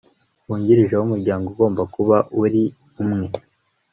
wungirije 0.47 0.93
w 0.97 1.03
umuryango 1.07 1.45
ugomba 1.51 1.81
kuba 1.93 2.17
uri 2.43 2.63
umwe 3.03 3.27